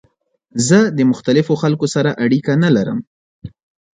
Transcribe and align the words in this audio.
زه 0.67 0.79
د 0.97 0.99
مختلفو 1.11 1.53
خلکو 1.61 1.85
سره 1.95 2.09
اړیکه 2.23 2.53
نه 2.63 2.69
لرم. 2.75 2.99